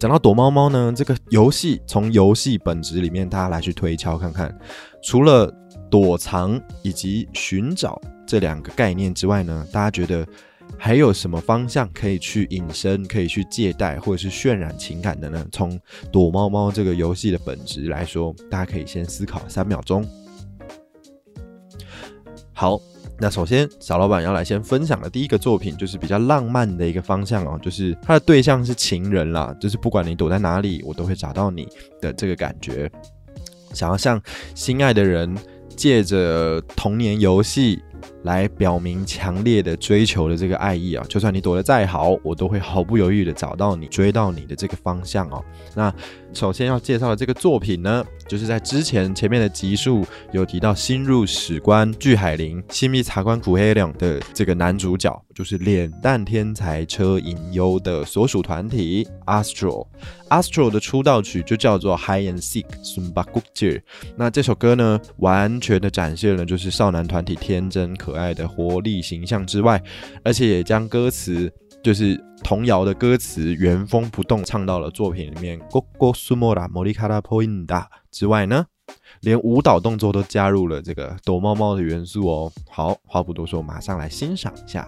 [0.00, 4.58] 讲到躲猫猫呢，这个游戏从游戏本质里面大家来去推敲看看，
[5.02, 5.52] 除了
[5.90, 10.26] 躲藏以及寻找这两个概念之外呢，大家觉得？
[10.78, 15.46] 还有什么方向可以去引申、可以去借贷或者是渲染情感的呢？
[15.50, 15.80] 从
[16.12, 20.06] 躲猫猫这个游戏的本质来说，大家可以先思考三秒钟。
[22.52, 22.80] 好，
[23.18, 31.66] 那首先小老板要来先分享的第一个作品，就是比较浪漫的一个方向哦，就是他的对象是情人啦，就是不管你躲在哪里，我都会找到你
[32.00, 32.90] 的这个感觉，
[33.72, 34.22] 想要向
[34.54, 35.36] 心爱的人。
[35.76, 37.82] 借着童年游戏
[38.24, 41.04] 来表明强烈的追求的这个爱意啊。
[41.08, 45.44] 就算你躲得再好，我都会毫不犹豫的找到你，追到你的这个方向哦。
[45.74, 45.92] 那
[46.32, 59.86] 首先要介绍的这个作品呢，就是在之前前面的集数有提到新入史官巨海林新密茶官苦黑亮的这个男主角，就是脸蛋天才车银优的所属团体 Astro。
[60.28, 63.82] Astro 的出道曲就叫做 High and Seek Sumba g u j i
[64.16, 69.82] 那这首歌呢，完全的展现了就是少男团体天真很可爱的活力形象之外，
[70.24, 71.52] 而且也将歌词。
[71.82, 78.66] 就是童谣的歌词原封不动唱到了作品里面，Go Go Sumora Morikara Poinda 之外呢，
[79.20, 82.52] 连舞蹈动作都加入了这个躲猫猫的元素哦。
[82.68, 84.84] 好，话不多说，马上来欣赏一下。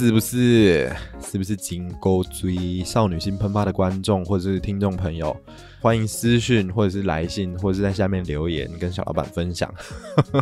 [0.00, 0.90] 是不是？
[1.20, 5.36] 是不是金钩追少女心喷发的观众或者是听众朋友，
[5.78, 9.70] 欢迎私讯或者是来信或者是在下面留言跟小老板分享。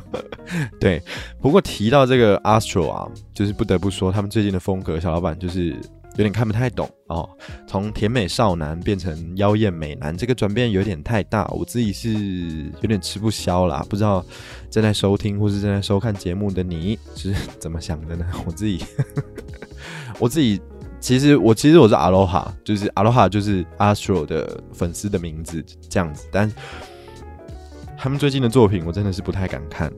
[0.78, 1.02] 对，
[1.40, 5.74] 不过提到这个 Astro 啊，就是不得不说他们最近的风格，小老板就是。
[6.18, 7.30] 有点看不太懂哦，
[7.64, 12.12] 从甜美少男变成妖艳美男，这个转变有点太大，我自己是
[12.80, 13.86] 有点吃不消啦。
[13.88, 14.26] 不知道
[14.68, 18.26] 正在收听或是正在收看节目的你是怎么想的呢？
[18.44, 18.84] 我自己，
[20.18, 20.60] 我自己
[20.98, 26.52] 其实我其实我是阿罗哈，就是阿罗哈就是 Astro 的粉丝的名字这样子，但
[27.96, 29.88] 他们最近的作品我真的是不太敢看，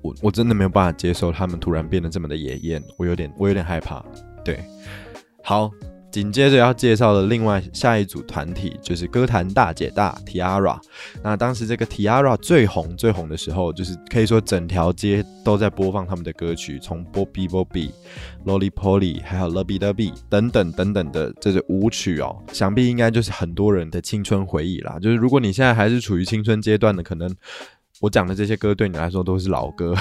[0.00, 4.00] 我我真的没有办法接受他们突然变得这么的野艳，我有点我有点害怕，
[4.44, 4.62] 对。
[5.48, 5.70] 好，
[6.12, 10.78] 紧接着要介绍的另外下一组团体就是歌坛大姐大 Tiara。
[11.24, 17.92] 那当时这个 Tiara 最红最红的时候，就是可以说整条街都在播放他们的歌曲，从 Bobby Bobby、
[18.44, 24.98] Lolly Polly，还有 Lovey Lovey 等等等等的这些舞曲哦，想必应该就是很多人的青春回忆啦。
[25.00, 27.34] 就是如果你现在还是处于青春阶段的，可能。
[28.00, 29.92] 我讲的这些歌对你来说都是老歌，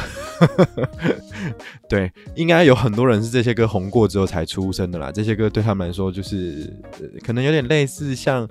[1.90, 5.12] 对，应该有很多人是这些歌红过之后才出生的啦。
[5.12, 6.72] 这些歌对他们来说就是
[7.26, 8.48] 可能有点类似，像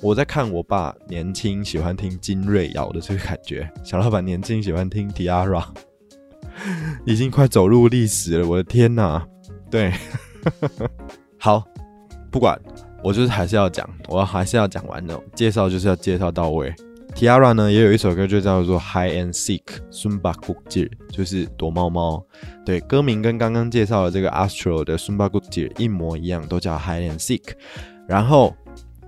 [0.00, 5.62] 我在看我爸年轻喜欢听金瑞瑶的这个感觉，小老板年轻喜欢听 Tiara，
[7.04, 8.48] 已经快走入历史了。
[8.48, 9.26] 我的天哪，
[9.70, 9.92] 对，
[11.36, 11.62] 好，
[12.30, 12.58] 不管，
[13.04, 16.74] 我就是还是要讲，我还是要讲完的，介绍就是要介绍到位。
[17.14, 22.24] Tiara 呢也有一首歌就叫做 High and Seek Sumba g u j i 就是躲猫猫。
[22.64, 27.42] 对，歌名跟刚刚介绍的这个 Astro 的 Sumba g u j i 一模一样，都叫 High and Seek。
[28.08, 28.54] 然后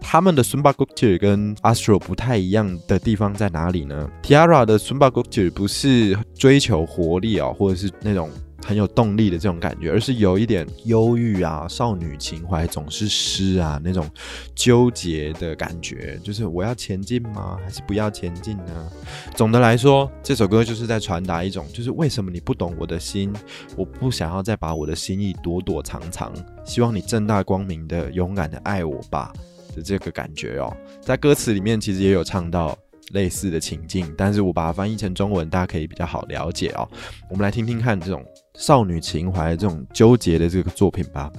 [0.01, 5.51] 他们的 Sumba g u j i 跟 Astro 不太一样的地方在哪里呢？Tiara 的 Sumba g u j i
[5.51, 8.29] 不是追求活力啊，或者是那种。
[8.65, 14.09] 很有动力的这种感觉，而是有一点忧郁啊，少女情怀总是诗啊，那种
[14.55, 18.91] 纠结的感觉，就是我要前进吗，还是不要前进呢？
[19.35, 23.33] 总的来说，这首歌就是在传达一种，就是为什么你不懂我的心，
[23.77, 26.33] 我不想要再把我的心意躲躲藏藏，
[26.65, 29.33] 希望你正大光明的、勇敢的爱我吧
[29.75, 30.75] 的这个感觉哦。
[31.01, 32.79] 在歌词里面其实也有唱到。
[33.11, 36.89] 类似的情境，但是我把它翻译成中文，大家可以比较好了解哦。
[37.29, 38.25] 我们来听听看这种
[38.57, 41.31] 少女情怀、这种纠结的这个作品吧。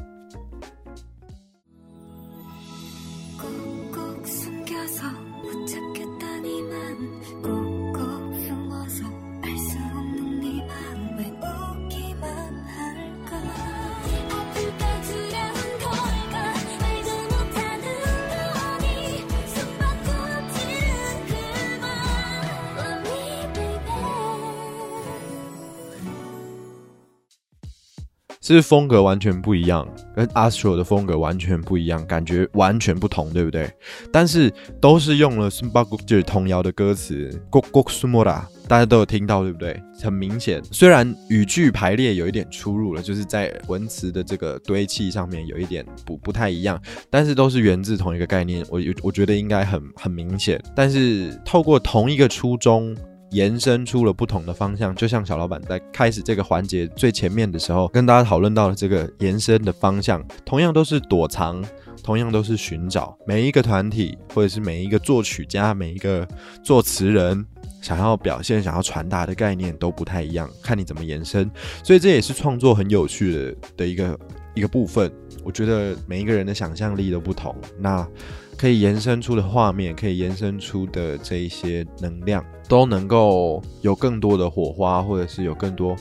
[28.44, 33.72] 是风格完全不一样，跟 Astro 的风格完全不一样，感觉完全不同，对不对？
[34.12, 34.52] 但是
[34.82, 38.26] 都是用了 s u m b a g u 就是童谣的歌词 g o Gok s u m o
[38.26, 39.82] r a 大家都有听到，对不对？
[40.02, 50.62] 很明显，虽然语句排列有一点出入了，就是在文词的这个堆砌上面有一点不不太一样，但是都是源自同一个概念，我我觉得应该很很明显。
[50.76, 52.94] 但是透过同一个初衷。
[53.34, 61.62] 延伸出了不同的方向，就像小老板在开始这个环节最前面的时候，跟大家讨论到了这个延伸的方向，同样都是躲藏，
[62.04, 63.18] 同样都是寻找。
[63.26, 66.28] 每一个团体或者是每一个作曲家，每一个
[66.64, 67.46] 作词人，
[67.82, 71.50] 想要表现、想要传达的概念都不太一样，看你怎么延伸。
[71.84, 74.20] 所以这也是创作很有趣的的一个
[74.54, 75.12] 一个部分。
[75.44, 78.08] 我觉得每一个人的想象力都不同，那
[78.58, 85.96] 可以延伸出的画面，可以延伸出的这一些能量，都能够有更多的火花，或者是有更多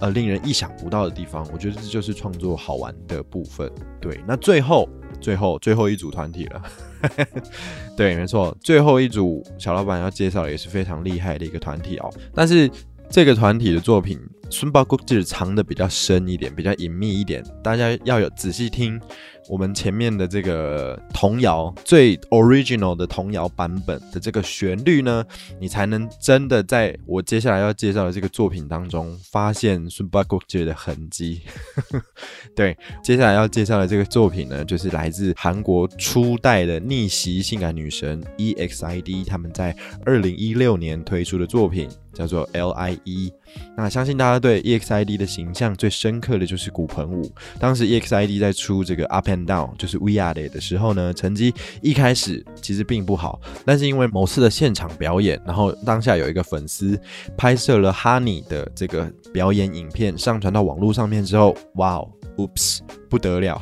[0.00, 1.46] 呃令人意想不到的地方。
[1.52, 3.70] 我觉得这就是创作好玩的部分。
[4.00, 4.88] 对，那最后、
[5.20, 6.62] 最后、最后一组团体了。
[7.96, 12.12] 对，没错，最后一组小老板要介绍也是非常厉害的一个团体哦。
[12.34, 12.70] 但是
[13.08, 14.18] 这个团体的作品。
[14.52, 19.00] 孙宝谷就是藏的比较深一点，比较隐秘一点，大家要有仔细听。
[19.50, 25.24] 我们前面的这个童谣最 original 的童谣版本的这个旋律呢，
[25.58, 31.40] 你才能真的在我接下来要介绍的这个作品当中发现孙巴国杰的痕迹。
[32.54, 43.32] 对，接下来要介绍的这个作品呢，就是来自韩国初代的逆袭性感女神 EXID 他们在二零一六年推出的作品，叫做 LIE。
[43.76, 47.30] 那相信大家对 EXID 的形象最深刻的就是骨盆舞。
[47.58, 53.40] 当时 EXID 在出这个 Up and Down 就是 We Are It 的时候呢，成绩一开始其实并不好。
[53.64, 56.98] 但是因为某次的现场表演，然后当下有一个粉丝
[57.36, 63.60] 拍摄了 Honey 的这个表演影片，上传到网络上面之后，哇哦，Oops，不得了，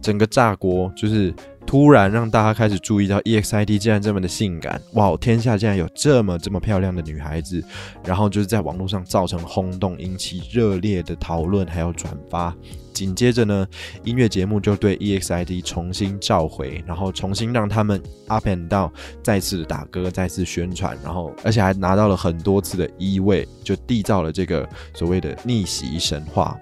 [0.00, 1.34] 整个炸锅，就是。
[1.72, 5.16] 突然让大家开始注意到 EXID 竟然这么的性感，哇！
[5.16, 7.64] 天下竟然有这么这么漂亮的女孩子，
[8.04, 12.54] 然后就是在网络上造成轰动，引起热烈的讨论还有转发。
[12.92, 13.66] 紧接着呢，
[14.04, 18.90] 音乐节目就对 EXID 重新召回，然后重新让他们 up and down
[19.22, 26.54] 再次打歌，再次宣传，然后而且还拿到了很多次的一位，就缔造了这个所谓的逆袭神话。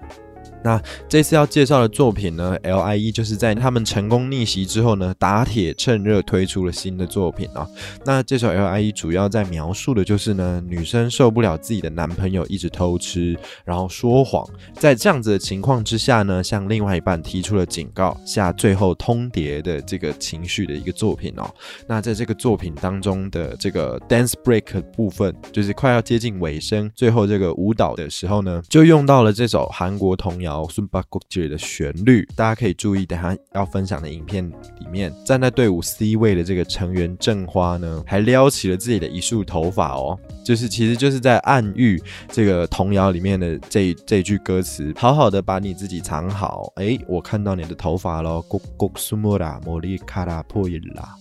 [0.63, 7.67] 那这次要介绍的作品呢，LIE 就是在他们成功逆袭之后呢，打铁趁热推出了新的作品啊。
[8.05, 21.49] 那这首 LIE 主要在描述的就是呢，女生受不了自己的男朋友一直偷吃，然后说谎，在这样子的情况之下呢，向另外一半提出了警告，下最后通牒的这个情绪的一个作品哦。
[21.87, 30.50] 那在这个作品当中的这个 dance break 部分，就是快要接近尾声，最后这个舞蹈的时候呢，就用到了这首韩国童谣。
[30.69, 34.47] 孙巴国杰的旋律，大家可以注意，等下要分享的影片
[34.79, 46.71] 里面，站在队伍 C 位的这个成员正花呢，还撩起了自己的一束头发哦，就是其实就是在暗喻这个童谣里面的这这句歌词：好好的把你自己藏好。
[46.75, 51.15] 哎，我看到你的头发喽，咕咕苏莫拉莫里卡拉破音啦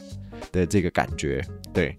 [0.52, 1.96] 的这个感觉，对，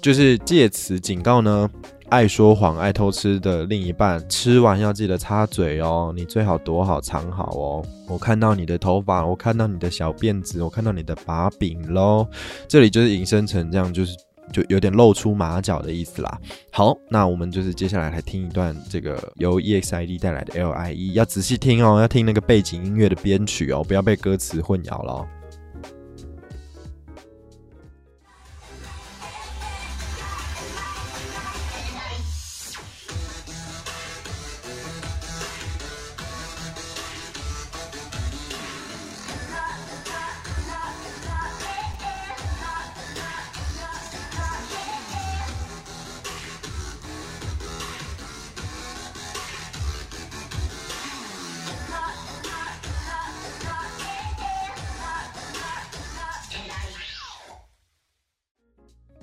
[0.00, 1.70] 就是借此警告呢。
[2.12, 6.12] 爱说谎、爱偷吃的另一半，吃完要记得擦嘴哦。
[6.14, 7.82] 你最好躲好、藏好哦。
[8.06, 12.28] 我看到你的头发，我看到你的小辫子，我看到你的把柄喽。
[12.68, 14.14] 这里就是引申成这样，就是
[14.52, 16.38] 就有点露出马脚的意思啦。
[16.70, 25.26] 好，那我们就是接下来来听一段这个由 EXID 带来的 LIE，要仔细听哦，要听那个背景音乐的编曲哦，不要被歌词混淆了。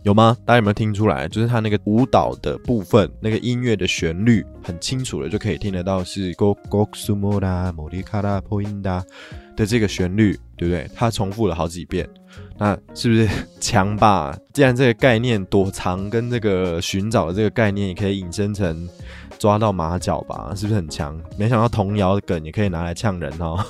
[0.10, 0.36] 有吗？
[0.44, 1.28] 大家有没有听出来？
[1.28, 9.04] 就是他那个舞蹈的部分，那个音乐的旋律很清楚的，就可以听得到是 go go sumo da mori kara poinda
[9.56, 10.90] 的这个旋律，对不对？
[10.96, 12.10] 他重复了好几遍，
[12.58, 13.30] 那是不是
[13.62, 14.36] 强吧？
[14.52, 18.90] 既然这个概念躲藏跟这个寻找的这个概念，也可以引申成
[19.38, 20.54] 抓到马脚吧？
[20.56, 21.22] 是不是很强？
[21.38, 23.64] 没想到童谣的梗也可以拿来呛人哦。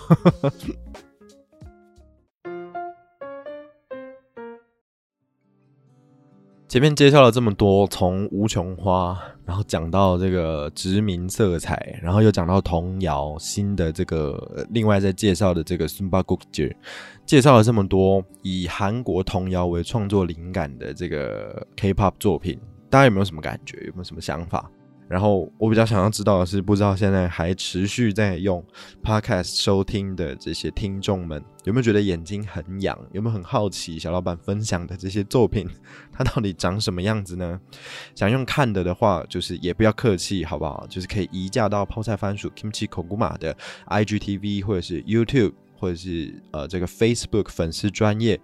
[6.69, 16.77] 前面介绍了这么多，从无穷花，然后讲到这个殖民色彩，然后又讲到童谣，新的这个另外在介绍的这个 Sumba g o k j
[17.25, 23.75] 介绍了这么多以韩国童谣为创作灵感的这个 K-pop 作品，大家有没有什么感觉？
[23.87, 24.69] 有没有什么想法？
[25.09, 28.63] 然后我比较想要知道的是，不知道现在还持续在用
[29.03, 32.95] Podcast 收听的这些听众们，有没有觉得眼睛很痒？
[33.11, 35.67] 有没有很好奇小老板分享的这些作品，
[36.13, 37.59] 它到底长什么样子呢？
[38.13, 40.85] 想用看的的话，就是也不要客气，好不好？
[40.87, 43.57] 就是可以移驾到泡菜番薯 Kimchi Koguma 的
[43.87, 48.39] IGTV 或者是 YouTube 或者是呃这个 Facebook 粉丝专业。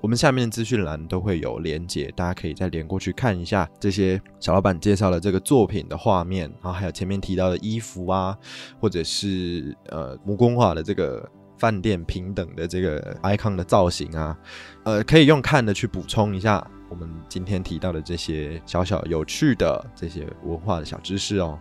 [0.00, 8.36] 我们下面资讯栏都会有连接，大家可以再连过去看一下这些小老板介绍的这个作品的画面，然后还有前面提到的衣服啊，
[8.80, 11.28] 或者是呃木工画的这个
[11.58, 14.36] 饭店平等的这个 icon 的造型啊，
[14.84, 21.58] 呃，可以用看的去补充一下我们今天提到的这些小小有趣的这些文化的小知识哦，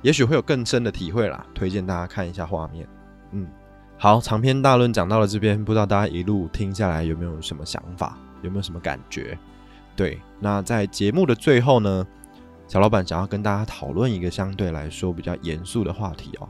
[0.00, 1.46] 也许会有更深的体会啦。
[1.54, 2.88] 推荐大家看一下画面，
[3.32, 3.46] 嗯。
[4.02, 9.38] 好，长篇大论讲到了这边，不知道大家一路听下来有没有什么想法，有没有什么感觉？
[9.94, 12.04] 对，那在节目的最后呢，
[12.66, 16.48] 小老板想要跟大家讨论一个相对来说比较严肃的话题哦。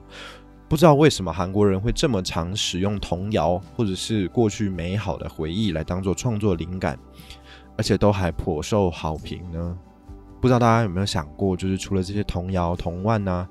[0.66, 6.98] 不知道为什么韩国人会这么常使用童谣或者是过去美好的回忆来当做创作灵感，
[7.76, 9.76] 而且都还颇受好评呢？
[10.40, 13.46] 不知道大家有没有想过，就是除了这些童谣童万呢？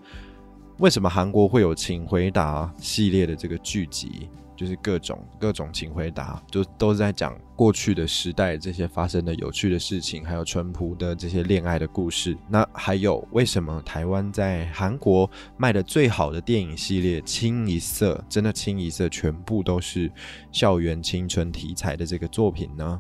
[0.82, 4.28] 为什么韩国会有《请回答》系列的这个剧集？
[4.56, 12.36] 就是各种各种请回答，就都是在讲过去的时代这些发生的有趣的事情，还有淳朴的这些恋爱的故事。
[12.48, 20.12] 那还有为什么台湾在韩国卖的最好的电影系列清一色，真的清一色全部都是
[20.52, 23.00] 校园青春题材的这个作品呢？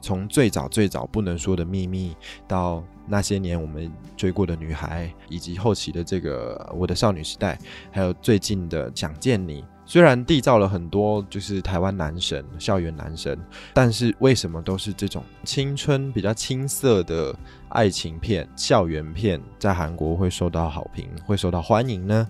[0.00, 2.16] 从最早最早不能说的秘密
[2.46, 2.84] 到。
[3.08, 7.58] 那些年我们追过的女孩，以及后期的这个我的少女时代，
[7.90, 13.38] 还有最近的想见你，虽然缔造了很多就是台湾男神、校园男神，
[13.72, 17.34] 但是为什么都是这种青春比较青涩的
[17.70, 22.28] 爱情片、校园片，在韩国会受到好评、会受到欢迎呢？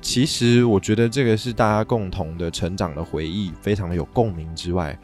[0.00, 4.96] 其实我觉得这个是大家共同的成长的回忆，非常的有共鸣之外，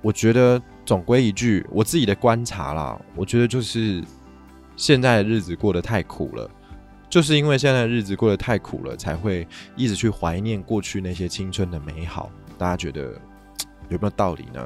[0.00, 4.02] 我觉得总归一句，我自己的观察啦，我觉得就是。
[4.82, 6.50] 现在的日子过得太苦了，
[7.08, 12.28] 就是因为现在的日子过得太苦了，才会一直去怀念过去那些青春的美好。
[12.58, 13.12] 大家觉得
[13.88, 14.60] 有没有道理呢？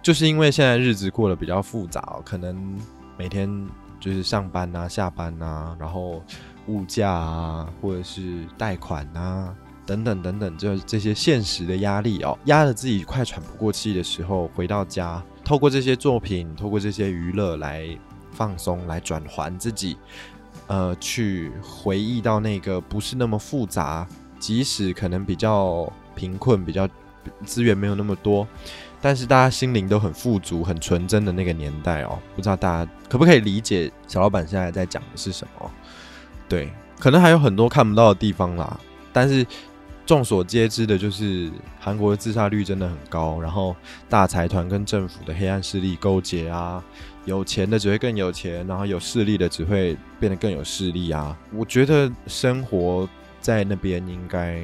[0.00, 2.78] 就是因为现在日子过得比较复杂，可能
[3.18, 3.50] 每天
[3.98, 6.22] 就是上班啊、下班啊，然后
[6.68, 9.52] 物价啊，或者是贷款啊
[9.84, 17.84] 等等等等，就这些现实的压力哦，压得自己快喘不过气的时候，回到家，透过这些作品，透过这些娱乐来。
[18.34, 19.96] 放松来转还自己，
[20.66, 24.06] 呃，去回忆到那个不是那么复杂，
[24.38, 26.88] 即使可能比较贫困、比较
[27.46, 28.46] 资源没有那么多，
[29.00, 32.18] 但是大家心灵都很富足、很纯真的那个年代哦。
[32.34, 35.70] 不知道大家可不可以理解小老板现在在讲的是什么？
[36.48, 38.78] 对，可能还有很多看不到的地方啦。
[39.12, 39.46] 但是
[40.06, 41.50] 众所皆知的就是
[41.80, 43.74] 韩国的自杀率真的很高，然后
[44.08, 46.82] 大财团跟政府的黑暗势力勾结啊。
[47.24, 51.34] 有钱的只会更有钱，然后有势力的只会变得更有势力啊！
[51.54, 53.08] 我觉得生活
[53.40, 54.62] 在那边应该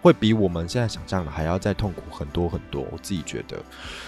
[0.00, 2.86] 会比我们现在想象的还要再痛苦很多很多。
[2.90, 3.62] 我自己觉得，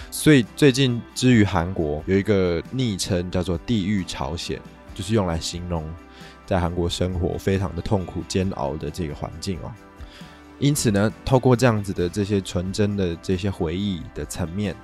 [0.09, 4.59] 所以最近之于韩国有一个昵称叫做“地狱朝鲜”，
[4.95, 5.87] 就是用来形容
[6.43, 9.71] 在韩国生活非常的痛苦煎熬的这个环境哦。
[10.61, 14.75] 因此呢，透过这样子的这些纯真的这些回忆的层面。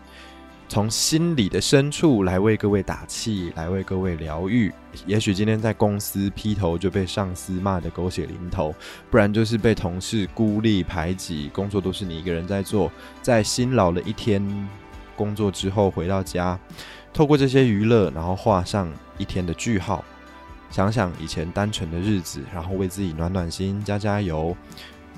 [0.68, 4.74] 从心里的深处来为各位打气，来为各位疗愈。
[5.06, 8.76] 也许今天在公司劈头就被上司骂得狗血淋头，
[9.10, 12.92] 不然就是被同事孤立排挤，工作都是你一个人在做。
[13.22, 14.68] 在辛劳了一天
[15.16, 16.60] 工作之后回到家，
[17.14, 20.04] 透过这些娱乐，然后画上一天的句号，
[20.70, 24.58] 想想以前单纯的日子，然后为自己暖暖心，加加油。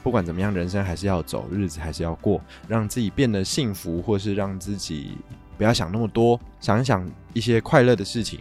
[0.04, 5.18] 不管怎么样，人生还是要走，日子还是要过，让自己变得幸福，或是让自己
[5.58, 8.40] 不要想那么多，想一想一些快乐的事情，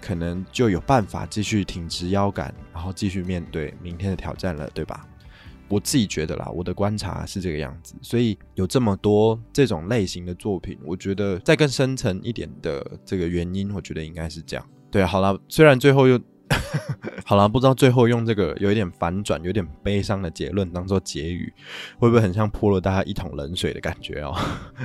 [0.00, 5.06] 可能就有办法继续挺直腰杆，然后继续面对明天的挑战了，对吧？
[5.68, 14.66] 我自己觉得啦，我的观察是这个样子，所以有这么多这种类型的作品，我觉得再更深层一点的这个原因，我觉得应该是这样。
[14.90, 16.20] 对，好了，虽然最后又。
[17.24, 21.52] 好了，不知道最后用这个有一点反转、有点悲伤的结论当做结语，
[21.98, 24.34] 会不会很像泼了大家一桶冷水的感觉哦？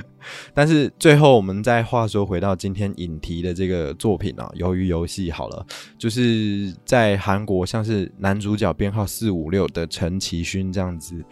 [0.54, 5.66] 但是最后我们再话说回到今天引题的这个作品啊，《鱿鱼游戏》好了，
[5.98, 11.24] 就是在韩国像是男主角编号四五六的陈其勋这样子。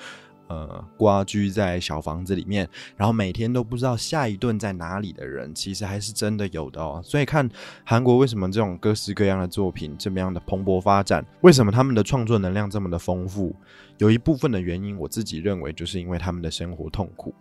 [0.48, 7.00] 呃，瓜居在小房子里面，然后每天都不知道下一顿在哪里的人，其实还是真的有的哦。
[7.02, 7.48] 所以看
[7.84, 13.52] 韩国为什么这种各式各样的作品这么样的蓬勃发展，为什么他们的创作能量这么的丰富？
[13.98, 17.34] 有一部分的原因，我自己认为就是因为他们的生活痛苦。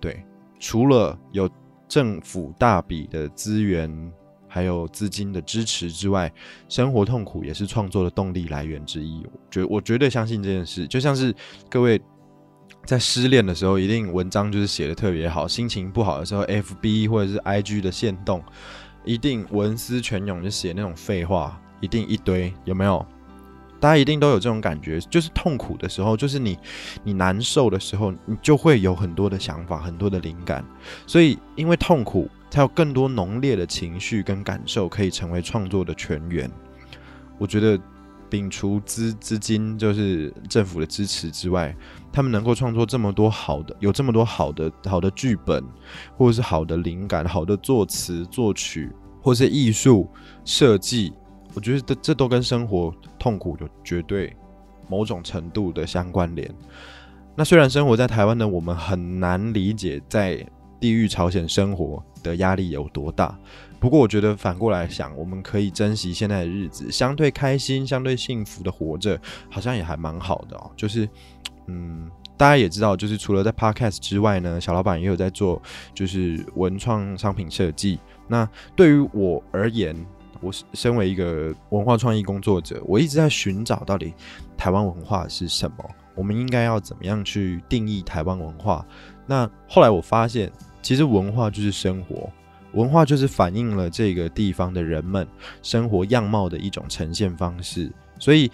[0.00, 0.24] 对，
[0.58, 1.50] 除了有
[1.86, 4.12] 政府大笔的资源
[4.48, 6.32] 还有资金的支持之外，
[6.70, 9.22] 生活痛苦也是创作的动力来源之一。
[9.30, 11.34] 我绝我绝对相信这件事，就像是
[11.68, 12.00] 各位。
[12.86, 18.42] 在失恋的时候，一定文章就是写的特别好；心情不好的时候，FB 或者是 IG 的线动，
[19.04, 23.04] 一定文思泉涌，就写那种废话，一定一堆，有没有？
[23.78, 26.56] 大家一定都有这种感觉，就是痛苦的时候，就是你
[27.04, 30.64] 你难受的时候，你就会有很多的想法，很多的灵感。
[31.06, 36.50] 所以，因为痛苦，才有更多浓烈的情绪跟感受，可以成为创作的泉源。
[37.36, 37.78] 我觉得，
[38.30, 41.76] 摒除资资金，就是政府的支持之外，
[42.16, 45.62] 他们能够创作这么多好的，有这么多好的好的剧本，
[46.16, 48.90] 或者是好的灵感、好的作词作曲，
[49.20, 50.08] 或是艺术
[50.42, 51.12] 设计。
[51.52, 54.34] 我觉得这都跟生活痛苦有绝对
[54.88, 56.50] 某种程度的相关联。
[57.34, 60.42] 那虽然生活在台湾的我们很难理解在
[60.80, 63.38] 地狱朝鲜生活的压力有多大，
[63.78, 70.70] 不过我觉得反过来想，我们可以珍惜现在的日子，相对开心、相对幸福的活着，好像也还蛮好的哦。
[70.74, 71.06] 就是，
[71.66, 75.60] 嗯，大家也知道，就是除了在 Podcast 之外呢，小老板也有在做
[75.94, 77.98] 就是文创商品设计。
[78.28, 79.96] 那对于我而言，
[80.40, 84.12] 我身为一个文化创意工作者，我一直在寻找到底
[84.56, 85.76] 台湾文化是什么，
[86.14, 88.84] 我们应该要怎么样去定义台湾文化？
[89.26, 90.52] 那后来我发现，
[90.82, 92.30] 其实文化就是生活，
[92.74, 95.26] 文化就是反映了这个地方的人们
[95.62, 97.90] 生活样貌的一种呈现方式。
[98.18, 98.50] 所以，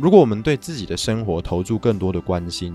[0.00, 2.74] 如果我们对自己的生活投注更多的关心，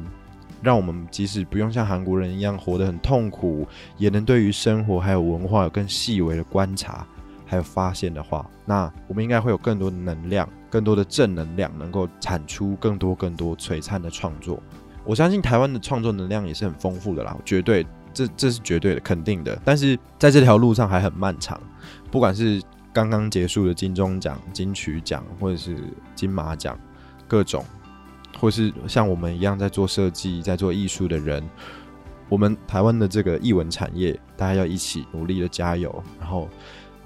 [0.61, 3.67] 让我们即使不用像韩国人一样活得很痛苦，
[3.97, 7.03] 也能对于生活还有文化有更细微的观察。
[7.47, 14.61] 还有发现的话，那我们应该会有更多的能量，更多的正能量，能够产出更多更多璀璨的创作。
[15.03, 19.59] 我相信台湾的创作能量也是很丰富的啦，绝对，这这是绝对的，肯定的。
[19.63, 21.59] 但是在这条路上还很漫长，
[22.11, 22.61] 不管是
[22.91, 25.77] 刚刚结束的金钟奖、金曲奖，或者是
[26.15, 26.75] 金马奖，
[27.27, 27.63] 各种，
[28.39, 31.43] 或是像我们一样在做设计、在做艺术的人，
[32.29, 36.49] 我们台湾的这个艺文产业，大家要一起努力的加油，然后。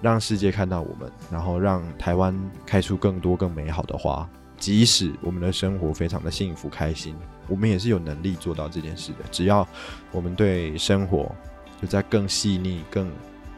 [0.01, 2.33] 让世界看到我们，然后让台湾
[2.65, 4.25] 开出更多更美好的花。
[4.57, 7.13] 即使我们的生活非常的幸福开心，
[7.49, 9.25] 我们也是有能力做到这件事的。
[9.29, 9.67] 只要
[10.13, 11.35] 我们对生活
[11.81, 13.11] 有在更细腻、更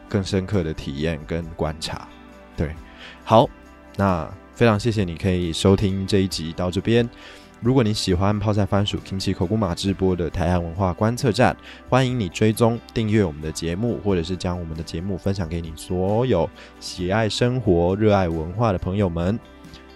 [0.08, 2.08] 更深刻的体验跟观察。
[2.56, 2.74] 对，
[3.22, 3.48] 好，
[3.96, 4.28] 那
[4.62, 7.10] 非常谢谢你可以收听这一集到这边。
[7.60, 11.56] 如果你喜欢泡菜番薯 Kimchi 口古马直播的台湾文化观测站，
[11.88, 16.48] 欢迎你追踪订阅我们的节目，或者是将我们的节目分享给你所有
[16.78, 19.36] 喜爱生活、热爱文化的朋友们。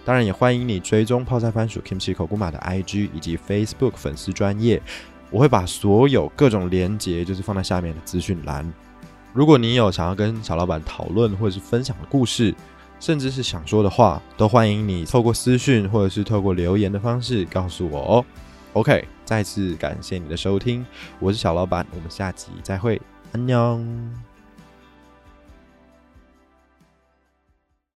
[0.03, 4.81] 当然，也欢迎你追踪泡菜番薯 Kimchi 口古马的 IG 以及 Facebook 粉丝专业，
[5.31, 8.69] 我会把所有各种连接就是放在下面的资讯栏。
[9.31, 12.53] 如果你有想要跟小老板讨论或者是分享的故事，
[12.99, 18.25] 甚至是想说的话，都欢迎你透过私讯或者是透过留言的方式告诉我哦。
[18.73, 20.85] OK，再次感谢你的收听，
[21.19, 23.79] 我是小老板，我们下集再会，安妞。